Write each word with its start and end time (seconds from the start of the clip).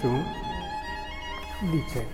Gesù 0.00 0.08
dice, 1.70 2.06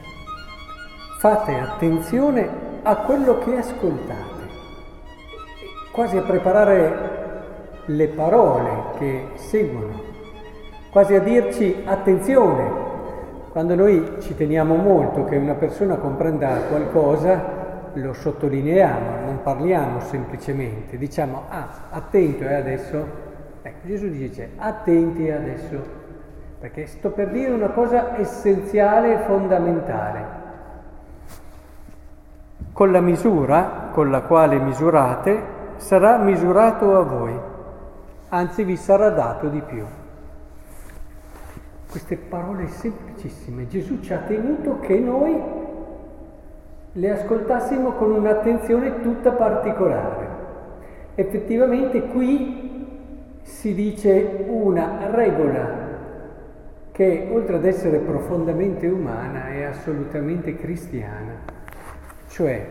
fate 1.21 1.57
attenzione 1.57 2.49
a 2.83 2.97
quello 2.97 3.39
che 3.39 3.59
ascoltate, 3.59 4.43
quasi 5.93 6.17
a 6.17 6.23
preparare 6.23 7.85
le 7.85 8.09
parole 8.09 8.71
che 8.99 9.29
seguono, 9.37 10.03
quasi 10.91 11.15
a 11.15 11.21
dirci 11.21 11.83
attenzione. 11.85 12.85
Quando 13.53 13.77
noi 13.77 14.17
ci 14.19 14.35
teniamo 14.35 14.75
molto 14.75 15.25
che 15.25 15.37
una 15.37 15.55
persona 15.55 15.95
comprenda 15.95 16.63
qualcosa, 16.69 17.91
lo 17.93 18.13
sottolineiamo, 18.13 19.27
non 19.27 19.43
parliamo 19.43 20.01
semplicemente, 20.01 20.99
diciamo 20.99 21.45
ah, 21.49 21.69
attento 21.91 22.43
e 22.43 22.53
adesso, 22.53 23.07
ecco 23.63 23.87
Gesù 23.87 24.09
dice 24.09 24.51
attenti 24.57 25.31
adesso, 25.31 26.06
perché 26.59 26.87
sto 26.87 27.11
per 27.11 27.31
dire 27.31 27.53
una 27.53 27.69
cosa 27.69 28.17
essenziale 28.19 29.15
e 29.15 29.19
fondamentale. 29.25 30.45
Con 32.73 32.91
la 32.93 33.01
misura 33.01 33.89
con 33.93 34.11
la 34.11 34.21
quale 34.21 34.59
misurate 34.59 35.55
sarà 35.77 36.19
misurato 36.19 36.99
a 36.99 37.03
voi, 37.03 37.33
anzi 38.29 38.63
vi 38.65 38.77
sarà 38.77 39.09
dato 39.09 39.49
di 39.49 39.61
più. 39.61 39.85
Queste 41.89 42.17
parole 42.17 42.67
semplicissime, 42.67 43.67
Gesù 43.69 44.01
ci 44.01 44.13
ha 44.13 44.19
tenuto 44.19 44.81
che 44.81 44.99
noi 44.99 45.41
le 46.93 47.11
ascoltassimo 47.11 47.93
con 47.93 48.11
un'attenzione 48.11 49.01
tutta 49.01 49.33
particolare. 49.33 50.29
Effettivamente 51.15 52.03
qui 52.09 53.41
si 53.43 53.73
dice 53.73 54.45
una 54.47 55.09
regola 55.11 55.86
che 56.97 57.29
oltre 57.31 57.57
ad 57.57 57.67
essere 57.67 57.99
profondamente 57.99 58.87
umana 58.87 59.49
è 59.51 59.65
assolutamente 59.65 60.57
cristiana, 60.57 61.35
cioè 62.29 62.67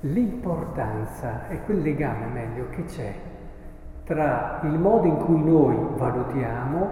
l'importanza 0.00 1.48
e 1.50 1.60
quel 1.60 1.82
legame 1.82 2.26
meglio 2.26 2.66
che 2.70 2.84
c'è 2.86 3.12
tra 4.02 4.58
il 4.64 4.76
modo 4.76 5.06
in 5.06 5.18
cui 5.18 5.40
noi 5.40 5.76
valutiamo 5.94 6.88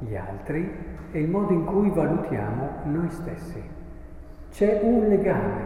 gli 0.00 0.14
altri 0.14 0.70
e 1.10 1.18
il 1.18 1.30
modo 1.30 1.54
in 1.54 1.64
cui 1.64 1.88
valutiamo 1.88 2.68
noi 2.82 3.08
stessi. 3.08 3.62
C'è 4.50 4.80
un 4.82 5.08
legame, 5.08 5.62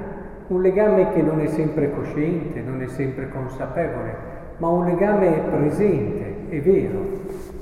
un 0.47 0.62
legame 0.62 1.11
che 1.15 1.23
non 1.23 1.41
è 1.41 1.49
sempre 1.49 1.91
cosciente, 1.91 2.61
non 2.61 2.81
è 2.81 2.87
sempre 2.87 3.29
consapevole, 3.29 4.15
ma 4.59 4.69
un 4.69 4.84
legame 4.84 5.33
presente, 5.51 6.49
è 6.49 6.61
vero. 6.61 7.58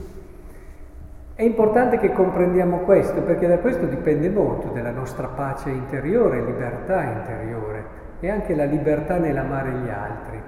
È 1.36 1.42
importante 1.42 1.98
che 1.98 2.12
comprendiamo 2.12 2.78
questo 2.78 3.20
perché 3.20 3.46
da 3.46 3.58
questo 3.58 3.84
dipende 3.84 4.30
molto 4.30 4.68
della 4.68 4.90
nostra 4.90 5.26
pace 5.26 5.68
interiore, 5.68 6.42
libertà 6.42 7.02
interiore 7.02 7.84
e 8.20 8.30
anche 8.30 8.54
la 8.54 8.64
libertà 8.64 9.18
nell'amare 9.18 9.70
gli 9.70 9.90
altri. 9.90 10.40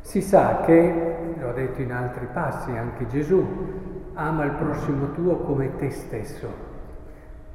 Si 0.00 0.22
sa 0.22 0.60
che, 0.64 1.16
lo 1.36 1.48
ha 1.48 1.52
detto 1.52 1.82
in 1.82 1.90
altri 1.90 2.28
passi 2.32 2.70
anche 2.70 3.08
Gesù, 3.08 3.44
ama 4.14 4.44
il 4.44 4.52
prossimo 4.52 5.10
tuo 5.10 5.38
come 5.38 5.74
te 5.74 5.90
stesso 5.90 6.66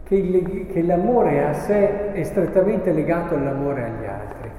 che, 0.03 0.15
il, 0.15 0.67
che 0.67 0.81
l'amore 0.81 1.47
a 1.47 1.53
sé 1.53 2.11
è 2.11 2.23
strettamente 2.23 2.91
legato 2.91 3.35
all'amore 3.35 3.83
agli 3.85 4.05
altri. 4.05 4.51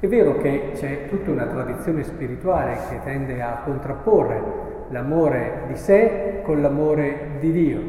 È 0.00 0.06
vero 0.06 0.36
che 0.36 0.72
c'è 0.74 1.08
tutta 1.08 1.30
una 1.30 1.46
tradizione 1.46 2.02
spirituale 2.02 2.76
che 2.90 3.00
tende 3.04 3.40
a 3.40 3.62
contrapporre 3.64 4.79
l'amore 4.90 5.62
di 5.68 5.76
sé 5.76 6.40
con 6.42 6.60
l'amore 6.60 7.36
di 7.40 7.52
Dio, 7.52 7.80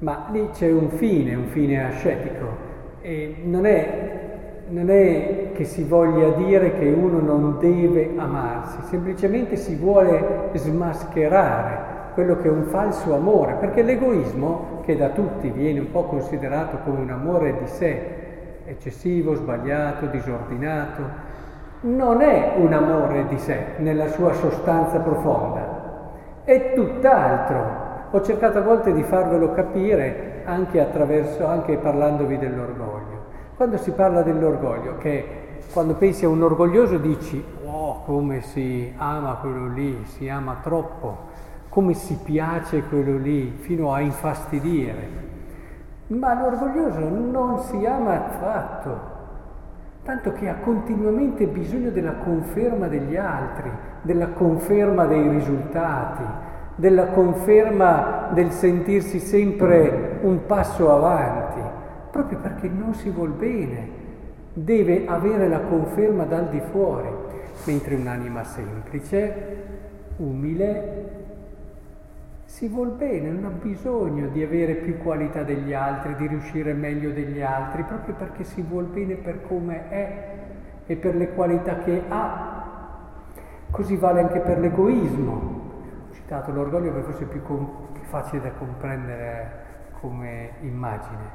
ma 0.00 0.26
lì 0.30 0.48
c'è 0.52 0.70
un 0.70 0.90
fine, 0.90 1.34
un 1.34 1.46
fine 1.46 1.84
ascetico. 1.84 2.66
E 3.00 3.36
non 3.44 3.66
è, 3.66 4.66
non 4.68 4.90
è 4.90 5.50
che 5.54 5.64
si 5.64 5.84
voglia 5.84 6.30
dire 6.30 6.78
che 6.78 6.88
uno 6.88 7.20
non 7.20 7.58
deve 7.58 8.12
amarsi, 8.16 8.78
semplicemente 8.82 9.56
si 9.56 9.76
vuole 9.76 10.50
smascherare 10.54 11.96
quello 12.14 12.36
che 12.36 12.48
è 12.48 12.50
un 12.50 12.64
falso 12.64 13.14
amore, 13.14 13.54
perché 13.60 13.82
l'egoismo, 13.82 14.80
che 14.84 14.96
da 14.96 15.10
tutti 15.10 15.50
viene 15.50 15.78
un 15.78 15.90
po' 15.90 16.04
considerato 16.04 16.78
come 16.84 17.00
un 17.00 17.10
amore 17.10 17.58
di 17.60 17.66
sé, 17.68 18.00
eccessivo, 18.64 19.34
sbagliato, 19.34 20.06
disordinato, 20.06 21.02
non 21.80 22.20
è 22.20 22.54
un 22.56 22.72
amore 22.72 23.26
di 23.28 23.38
sé 23.38 23.74
nella 23.76 24.08
sua 24.08 24.32
sostanza 24.32 24.98
profonda, 24.98 25.67
è 26.48 26.72
tutt'altro. 26.72 27.86
Ho 28.10 28.22
cercato 28.22 28.56
a 28.56 28.62
volte 28.62 28.94
di 28.94 29.02
farvelo 29.02 29.52
capire 29.52 30.40
anche 30.46 30.80
anche 31.46 31.76
parlandovi 31.76 32.38
dell'orgoglio. 32.38 33.26
Quando 33.54 33.76
si 33.76 33.90
parla 33.90 34.22
dell'orgoglio, 34.22 34.96
che 34.96 35.58
quando 35.70 35.92
pensi 35.96 36.24
a 36.24 36.30
un 36.30 36.42
orgoglioso 36.42 36.96
dici, 36.96 37.44
oh, 37.66 38.00
come 38.04 38.40
si 38.40 38.90
ama 38.96 39.36
quello 39.42 39.68
lì, 39.68 40.06
si 40.06 40.26
ama 40.30 40.60
troppo, 40.62 41.18
come 41.68 41.92
si 41.92 42.18
piace 42.24 42.82
quello 42.84 43.18
lì, 43.18 43.50
fino 43.50 43.92
a 43.92 44.00
infastidire. 44.00 45.26
Ma 46.06 46.32
l'orgoglioso 46.32 47.00
non 47.10 47.58
si 47.58 47.84
ama 47.84 48.24
affatto, 48.24 49.17
tanto 50.08 50.32
che 50.32 50.48
ha 50.48 50.54
continuamente 50.54 51.46
bisogno 51.46 51.90
della 51.90 52.14
conferma 52.14 52.88
degli 52.88 53.14
altri, 53.14 53.70
della 54.00 54.28
conferma 54.28 55.04
dei 55.04 55.28
risultati, 55.28 56.22
della 56.76 57.08
conferma 57.08 58.30
del 58.32 58.50
sentirsi 58.50 59.18
sempre 59.18 60.18
un 60.22 60.46
passo 60.46 60.90
avanti, 60.90 61.60
proprio 62.10 62.38
perché 62.38 62.68
non 62.68 62.94
si 62.94 63.10
vuol 63.10 63.32
bene, 63.32 63.86
deve 64.54 65.04
avere 65.06 65.46
la 65.46 65.60
conferma 65.60 66.24
dal 66.24 66.48
di 66.48 66.62
fuori, 66.70 67.08
mentre 67.64 67.94
un'anima 67.96 68.44
semplice, 68.44 69.56
umile, 70.16 71.26
si 72.48 72.66
vuol 72.66 72.92
bene, 72.92 73.28
non 73.30 73.44
ha 73.44 73.50
bisogno 73.50 74.28
di 74.28 74.42
avere 74.42 74.76
più 74.76 74.96
qualità 74.98 75.42
degli 75.42 75.74
altri, 75.74 76.14
di 76.16 76.26
riuscire 76.26 76.72
meglio 76.72 77.10
degli 77.10 77.42
altri, 77.42 77.82
proprio 77.82 78.14
perché 78.14 78.42
si 78.42 78.62
vuol 78.62 78.86
bene 78.86 79.16
per 79.16 79.42
come 79.46 79.88
è 79.90 80.36
e 80.86 80.96
per 80.96 81.14
le 81.14 81.34
qualità 81.34 81.76
che 81.80 82.02
ha. 82.08 83.04
Così 83.70 83.96
vale 83.96 84.22
anche 84.22 84.40
per 84.40 84.58
l'egoismo. 84.60 85.32
Ho 86.08 86.14
citato 86.14 86.50
l'orgoglio 86.50 86.90
perché 86.90 87.10
forse 87.10 87.24
è 87.24 87.26
più, 87.26 87.42
com- 87.42 87.70
più 87.92 88.02
facile 88.04 88.40
da 88.40 88.50
comprendere 88.52 89.50
come 90.00 90.52
immagine, 90.62 91.30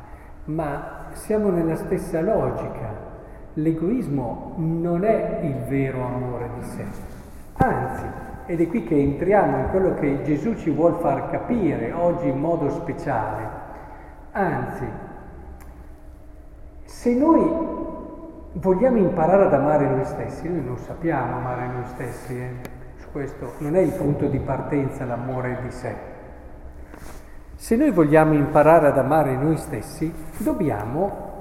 ma 0.46 1.10
siamo 1.12 1.52
nella 1.52 1.76
stessa 1.76 2.22
logica. 2.22 3.12
L'egoismo 3.54 4.56
non 4.58 5.04
è 5.04 5.42
il 5.44 5.58
vero 5.70 6.04
amore 6.04 6.50
di 6.60 6.66
sé, 6.66 6.86
anzi 7.54 8.23
ed 8.46 8.60
è 8.60 8.68
qui 8.68 8.84
che 8.84 9.00
entriamo 9.00 9.58
in 9.60 9.70
quello 9.70 9.94
che 9.94 10.22
Gesù 10.24 10.56
ci 10.56 10.70
vuole 10.70 10.98
far 11.00 11.30
capire 11.30 11.94
oggi 11.94 12.28
in 12.28 12.40
modo 12.40 12.70
speciale. 12.70 13.62
Anzi, 14.32 14.86
se 16.84 17.14
noi 17.16 17.42
vogliamo 18.54 18.98
imparare 18.98 19.46
ad 19.46 19.54
amare 19.54 19.88
noi 19.88 20.06
stessi, 20.06 20.50
noi 20.50 20.64
non 20.64 20.78
sappiamo 20.78 21.38
amare 21.38 21.68
noi 21.68 21.86
stessi, 21.86 22.38
eh? 22.38 22.52
su 22.98 23.08
questo 23.12 23.54
non 23.60 23.76
è 23.76 23.80
il 23.80 23.94
punto 23.94 24.28
di 24.28 24.40
partenza 24.40 25.06
l'amore 25.06 25.60
di 25.62 25.72
sé. 25.72 25.96
Se 27.56 27.76
noi 27.76 27.92
vogliamo 27.92 28.34
imparare 28.34 28.88
ad 28.88 28.98
amare 28.98 29.36
noi 29.38 29.58
stessi, 29.58 30.14
dobbiamo 30.38 31.32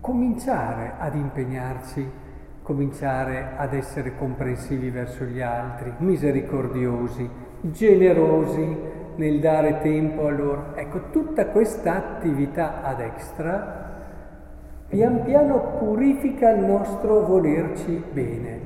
cominciare 0.00 0.92
ad 0.98 1.14
impegnarci 1.14 2.10
cominciare 2.62 3.52
ad 3.56 3.74
essere 3.74 4.16
comprensivi 4.16 4.90
verso 4.90 5.24
gli 5.24 5.40
altri, 5.40 5.92
misericordiosi, 5.98 7.28
generosi 7.60 8.76
nel 9.16 9.40
dare 9.40 9.80
tempo 9.80 10.26
a 10.26 10.30
loro. 10.30 10.74
Ecco, 10.74 11.10
tutta 11.10 11.46
questa 11.46 11.96
attività 11.96 12.82
ad 12.82 13.00
extra 13.00 13.90
pian 14.88 15.24
piano 15.24 15.76
purifica 15.78 16.50
il 16.50 16.64
nostro 16.64 17.24
volerci 17.24 18.02
bene 18.12 18.60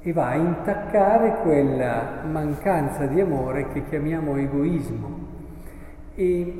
e 0.00 0.12
va 0.12 0.28
a 0.28 0.34
intaccare 0.36 1.40
quella 1.42 2.22
mancanza 2.30 3.06
di 3.06 3.20
amore 3.20 3.68
che 3.68 3.84
chiamiamo 3.84 4.36
egoismo 4.36 5.32
e 6.14 6.58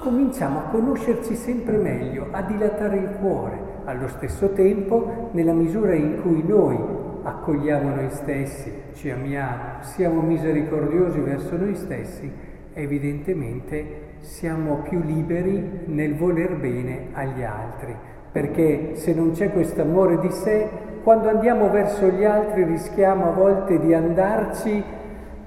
cominciamo 0.00 0.60
a 0.60 0.62
conoscerci 0.62 1.34
sempre 1.34 1.76
meglio, 1.76 2.28
a 2.30 2.42
dilatare 2.42 2.96
il 2.96 3.08
cuore 3.20 3.71
allo 3.84 4.08
stesso 4.08 4.50
tempo, 4.50 5.30
nella 5.32 5.52
misura 5.52 5.94
in 5.94 6.20
cui 6.22 6.42
noi 6.46 6.78
accogliamo 7.22 7.94
noi 7.94 8.10
stessi, 8.10 8.72
ci 8.94 9.10
amiamo, 9.10 9.82
siamo 9.82 10.20
misericordiosi 10.22 11.20
verso 11.20 11.56
noi 11.56 11.74
stessi, 11.74 12.30
evidentemente 12.74 14.10
siamo 14.20 14.82
più 14.88 15.00
liberi 15.00 15.82
nel 15.86 16.16
voler 16.16 16.56
bene 16.56 17.08
agli 17.12 17.42
altri, 17.42 17.94
perché 18.30 18.92
se 18.94 19.14
non 19.14 19.32
c'è 19.32 19.52
questo 19.52 19.82
amore 19.82 20.18
di 20.20 20.30
sé, 20.30 20.68
quando 21.02 21.28
andiamo 21.28 21.68
verso 21.70 22.08
gli 22.08 22.24
altri 22.24 22.64
rischiamo 22.64 23.28
a 23.28 23.32
volte 23.32 23.78
di 23.78 23.92
andarci 23.92 24.82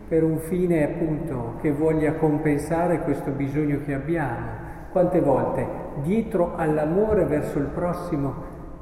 per 0.08 0.24
un 0.24 0.38
fine 0.38 0.84
appunto 0.84 1.56
che 1.62 1.72
voglia 1.72 2.14
compensare 2.14 3.00
questo 3.00 3.32
bisogno 3.32 3.80
che 3.86 3.94
abbiamo. 3.94 4.65
Quante 4.96 5.20
volte 5.20 5.68
dietro 6.04 6.56
all'amore 6.56 7.26
verso 7.26 7.60
il 7.60 7.66
prossimo 7.66 8.34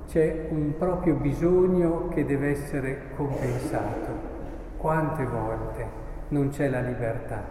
c'è 0.05 0.45
un 0.51 0.75
proprio 0.77 1.15
bisogno 1.15 2.07
che 2.09 2.23
deve 2.23 2.51
essere 2.51 3.05
compensato. 3.15 4.11
Quante 4.77 5.25
volte 5.25 5.85
non 6.27 6.49
c'è 6.49 6.69
la 6.69 6.81
libertà. 6.81 7.41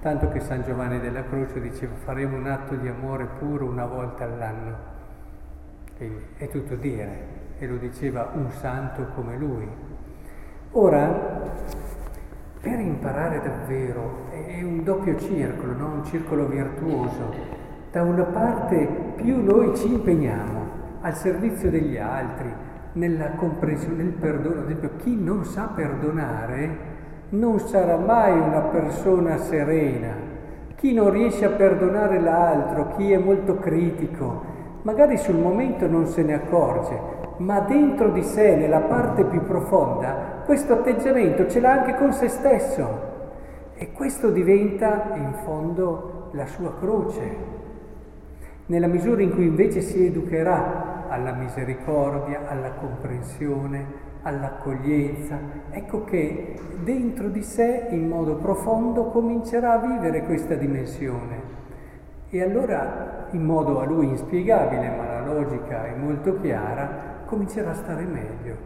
Tanto 0.00 0.30
che 0.30 0.40
San 0.40 0.62
Giovanni 0.62 0.98
della 0.98 1.24
Croce 1.24 1.60
diceva 1.60 1.94
faremo 1.94 2.38
un 2.38 2.46
atto 2.46 2.74
di 2.76 2.88
amore 2.88 3.26
puro 3.38 3.66
una 3.66 3.84
volta 3.84 4.24
all'anno. 4.24 4.76
Quindi 5.94 6.24
è 6.38 6.48
tutto 6.48 6.74
dire, 6.74 7.18
e 7.58 7.66
lo 7.66 7.76
diceva 7.76 8.30
un 8.32 8.50
santo 8.50 9.08
come 9.14 9.36
lui. 9.36 9.68
Ora, 10.70 11.06
per 12.62 12.80
imparare 12.80 13.42
davvero 13.42 14.30
è 14.30 14.62
un 14.62 14.82
doppio 14.84 15.18
circolo, 15.18 15.74
no? 15.74 15.92
un 15.96 16.04
circolo 16.06 16.46
virtuoso. 16.46 17.65
Da 17.96 18.02
una 18.02 18.24
parte 18.24 19.14
più 19.14 19.42
noi 19.42 19.74
ci 19.74 19.90
impegniamo 19.90 20.60
al 21.00 21.14
servizio 21.14 21.70
degli 21.70 21.96
altri, 21.96 22.52
nella 22.92 23.30
comprensione, 23.30 24.02
nel 24.02 24.12
perdono. 24.12 24.60
Ad 24.60 24.64
esempio, 24.66 24.90
chi 24.98 25.16
non 25.18 25.46
sa 25.46 25.70
perdonare 25.74 26.76
non 27.30 27.58
sarà 27.58 27.96
mai 27.96 28.38
una 28.38 28.60
persona 28.60 29.38
serena. 29.38 30.12
Chi 30.74 30.92
non 30.92 31.08
riesce 31.08 31.46
a 31.46 31.52
perdonare 31.52 32.20
l'altro, 32.20 32.88
chi 32.98 33.12
è 33.12 33.16
molto 33.16 33.56
critico, 33.56 34.42
magari 34.82 35.16
sul 35.16 35.38
momento 35.38 35.86
non 35.86 36.06
se 36.06 36.22
ne 36.22 36.34
accorge, 36.34 37.00
ma 37.38 37.60
dentro 37.60 38.10
di 38.10 38.22
sé, 38.22 38.56
nella 38.56 38.80
parte 38.80 39.24
più 39.24 39.42
profonda, 39.42 40.42
questo 40.44 40.74
atteggiamento 40.74 41.48
ce 41.48 41.60
l'ha 41.60 41.72
anche 41.72 41.94
con 41.94 42.12
se 42.12 42.28
stesso. 42.28 43.14
E 43.72 43.90
questo 43.92 44.28
diventa 44.28 45.12
in 45.14 45.32
fondo 45.44 46.28
la 46.32 46.44
sua 46.44 46.74
croce. 46.78 47.55
Nella 48.68 48.88
misura 48.88 49.22
in 49.22 49.30
cui 49.30 49.46
invece 49.46 49.80
si 49.80 50.04
educherà 50.06 51.06
alla 51.08 51.32
misericordia, 51.32 52.48
alla 52.48 52.72
comprensione, 52.72 53.84
all'accoglienza, 54.22 55.38
ecco 55.70 56.02
che 56.02 56.58
dentro 56.82 57.28
di 57.28 57.42
sé 57.42 57.86
in 57.90 58.08
modo 58.08 58.34
profondo 58.34 59.04
comincerà 59.04 59.74
a 59.74 59.78
vivere 59.78 60.24
questa 60.24 60.54
dimensione. 60.54 61.54
E 62.28 62.42
allora, 62.42 63.28
in 63.30 63.44
modo 63.44 63.78
a 63.78 63.84
lui 63.84 64.08
inspiegabile, 64.08 64.90
ma 64.96 65.20
la 65.20 65.24
logica 65.24 65.86
è 65.86 65.94
molto 65.94 66.40
chiara, 66.40 67.22
comincerà 67.24 67.70
a 67.70 67.74
stare 67.74 68.02
meglio, 68.02 68.56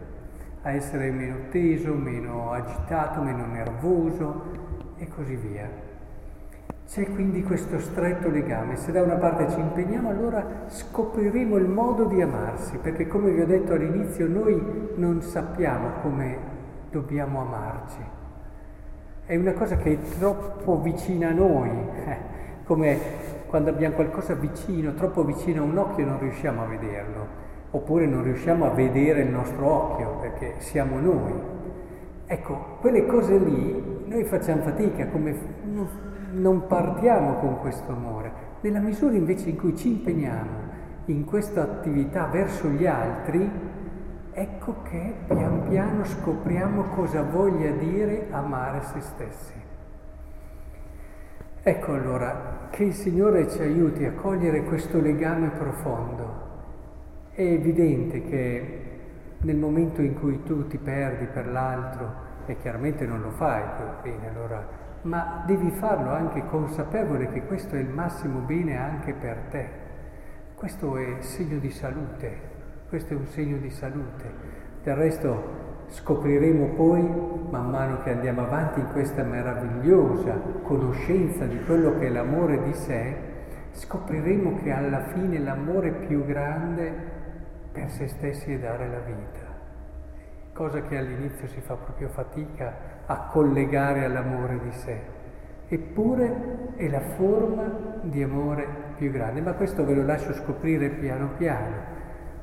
a 0.62 0.72
essere 0.72 1.10
meno 1.10 1.36
teso, 1.50 1.92
meno 1.92 2.52
agitato, 2.52 3.20
meno 3.20 3.44
nervoso 3.44 4.44
e 4.96 5.06
così 5.08 5.36
via. 5.36 5.89
C'è 6.90 7.08
quindi 7.08 7.44
questo 7.44 7.78
stretto 7.78 8.28
legame, 8.28 8.74
se 8.74 8.90
da 8.90 9.00
una 9.00 9.14
parte 9.14 9.48
ci 9.48 9.60
impegniamo 9.60 10.08
allora 10.08 10.64
scopriremo 10.66 11.56
il 11.56 11.68
modo 11.68 12.06
di 12.06 12.20
amarsi, 12.20 12.78
perché 12.78 13.06
come 13.06 13.30
vi 13.30 13.42
ho 13.42 13.46
detto 13.46 13.74
all'inizio 13.74 14.26
noi 14.26 14.90
non 14.96 15.22
sappiamo 15.22 16.00
come 16.02 16.36
dobbiamo 16.90 17.42
amarci. 17.42 17.98
È 19.24 19.36
una 19.36 19.52
cosa 19.52 19.76
che 19.76 19.92
è 19.92 19.98
troppo 20.18 20.80
vicina 20.80 21.28
a 21.28 21.32
noi, 21.32 21.70
eh, 21.70 22.16
come 22.64 22.98
quando 23.46 23.70
abbiamo 23.70 23.94
qualcosa 23.94 24.34
vicino, 24.34 24.92
troppo 24.94 25.22
vicino 25.22 25.62
a 25.62 25.66
un 25.66 25.78
occhio 25.78 26.04
non 26.04 26.18
riusciamo 26.18 26.64
a 26.64 26.66
vederlo, 26.66 27.26
oppure 27.70 28.06
non 28.06 28.24
riusciamo 28.24 28.64
a 28.64 28.70
vedere 28.70 29.20
il 29.20 29.30
nostro 29.30 29.64
occhio, 29.64 30.16
perché 30.22 30.54
siamo 30.58 30.98
noi. 30.98 31.34
Ecco, 32.26 32.78
quelle 32.80 33.06
cose 33.06 33.38
lì 33.38 34.02
noi 34.08 34.24
facciamo 34.24 34.62
fatica, 34.62 35.06
come 35.06 35.36
non 36.32 36.66
partiamo 36.66 37.34
con 37.34 37.58
questo 37.60 37.92
amore. 37.92 38.32
Nella 38.60 38.80
misura 38.80 39.14
invece 39.14 39.50
in 39.50 39.56
cui 39.56 39.76
ci 39.76 39.88
impegniamo 39.88 40.68
in 41.06 41.24
questa 41.24 41.62
attività 41.62 42.26
verso 42.26 42.68
gli 42.68 42.86
altri, 42.86 43.50
ecco 44.32 44.82
che 44.82 45.14
pian 45.26 45.68
piano 45.68 46.04
scopriamo 46.04 46.82
cosa 46.94 47.22
voglia 47.22 47.70
dire 47.72 48.28
amare 48.30 48.82
se 48.82 49.00
stessi. 49.00 49.52
Ecco 51.62 51.92
allora 51.92 52.68
che 52.70 52.84
il 52.84 52.94
Signore 52.94 53.50
ci 53.50 53.60
aiuti 53.60 54.04
a 54.04 54.12
cogliere 54.12 54.64
questo 54.64 55.00
legame 55.00 55.48
profondo. 55.48 56.48
È 57.32 57.42
evidente 57.42 58.22
che 58.24 58.80
nel 59.38 59.56
momento 59.56 60.00
in 60.02 60.18
cui 60.18 60.42
tu 60.42 60.66
ti 60.66 60.78
perdi 60.78 61.26
per 61.26 61.46
l'altro, 61.48 62.28
e 62.46 62.56
chiaramente 62.58 63.06
non 63.06 63.20
lo 63.20 63.30
fai, 63.30 63.62
bene, 64.02 64.28
allora 64.28 64.66
ma 65.02 65.42
devi 65.46 65.70
farlo 65.70 66.10
anche 66.10 66.44
consapevole 66.46 67.30
che 67.30 67.44
questo 67.44 67.76
è 67.76 67.78
il 67.78 67.88
massimo 67.88 68.40
bene 68.40 68.76
anche 68.76 69.14
per 69.14 69.36
te. 69.50 69.68
Questo 70.54 70.96
è 70.96 71.16
segno 71.20 71.58
di 71.58 71.70
salute, 71.70 72.38
questo 72.88 73.14
è 73.14 73.16
un 73.16 73.26
segno 73.26 73.56
di 73.56 73.70
salute. 73.70 74.32
Del 74.82 74.94
resto 74.94 75.68
scopriremo 75.88 76.74
poi, 76.74 77.02
man 77.50 77.70
mano 77.70 78.02
che 78.02 78.10
andiamo 78.10 78.42
avanti 78.42 78.80
in 78.80 78.90
questa 78.92 79.22
meravigliosa 79.22 80.38
conoscenza 80.62 81.46
di 81.46 81.62
quello 81.64 81.98
che 81.98 82.06
è 82.06 82.10
l'amore 82.10 82.62
di 82.62 82.74
sé, 82.74 83.16
scopriremo 83.72 84.56
che 84.62 84.70
alla 84.70 85.04
fine 85.12 85.38
l'amore 85.38 85.92
più 86.06 86.24
grande 86.24 87.18
per 87.72 87.90
se 87.90 88.08
stessi 88.08 88.52
è 88.52 88.58
dare 88.58 88.88
la 88.88 88.98
vita, 88.98 89.46
cosa 90.60 90.82
che 90.82 90.98
all'inizio 90.98 91.48
si 91.48 91.58
fa 91.62 91.72
proprio 91.72 92.08
fatica 92.08 92.74
a 93.06 93.28
collegare 93.32 94.04
all'amore 94.04 94.60
di 94.62 94.70
sé. 94.72 95.00
Eppure 95.66 96.74
è 96.76 96.86
la 96.86 97.00
forma 97.00 97.98
di 98.02 98.22
amore 98.22 98.66
più 98.96 99.10
grande, 99.10 99.40
ma 99.40 99.54
questo 99.54 99.86
ve 99.86 99.94
lo 99.94 100.04
lascio 100.04 100.34
scoprire 100.34 100.90
piano 100.90 101.30
piano. 101.38 101.76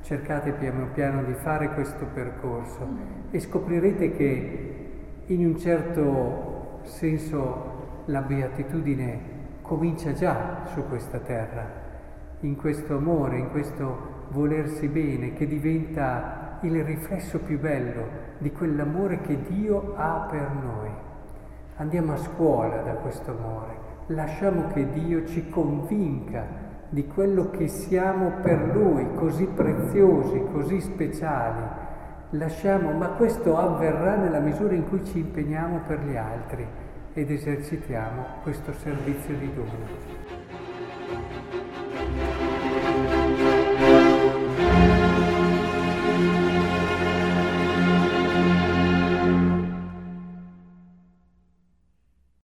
Cercate 0.01 0.53
piano 0.53 0.87
piano 0.95 1.21
di 1.25 1.33
fare 1.33 1.69
questo 1.75 2.07
percorso 2.11 2.87
e 3.29 3.39
scoprirete 3.39 4.11
che 4.13 4.89
in 5.27 5.45
un 5.45 5.59
certo 5.59 6.79
senso 6.85 8.01
la 8.05 8.21
beatitudine 8.21 9.19
comincia 9.61 10.13
già 10.13 10.63
su 10.73 10.87
questa 10.87 11.19
terra, 11.19 11.69
in 12.39 12.55
questo 12.55 12.95
amore, 12.95 13.37
in 13.37 13.51
questo 13.51 14.25
volersi 14.29 14.87
bene 14.87 15.33
che 15.33 15.45
diventa 15.45 16.36
il 16.61 16.83
riflesso 16.83 17.39
più 17.39 17.59
bello 17.59 18.07
di 18.39 18.51
quell'amore 18.51 19.21
che 19.21 19.41
Dio 19.43 19.93
ha 19.95 20.27
per 20.29 20.51
noi. 20.51 20.89
Andiamo 21.77 22.13
a 22.13 22.17
scuola 22.17 22.77
da 22.77 22.93
questo 22.93 23.31
amore, 23.31 23.77
lasciamo 24.07 24.67
che 24.67 24.89
Dio 24.91 25.25
ci 25.25 25.49
convinca 25.49 26.65
di 26.89 27.05
quello 27.05 27.49
che 27.49 27.67
siamo 27.67 28.31
per 28.41 28.71
Lui, 28.73 29.13
così 29.15 29.45
preziosi, 29.45 30.43
così 30.51 30.79
speciali. 30.79 31.85
Lasciamo, 32.31 32.91
ma 32.91 33.09
questo 33.09 33.57
avverrà 33.57 34.15
nella 34.15 34.39
misura 34.39 34.73
in 34.73 34.87
cui 34.87 35.03
ci 35.05 35.19
impegniamo 35.19 35.81
per 35.85 35.99
gli 35.99 36.15
altri 36.15 36.65
ed 37.13 37.31
esercitiamo 37.31 38.25
questo 38.43 38.73
servizio 38.73 39.35
di 39.35 39.53
dono. 39.53 40.36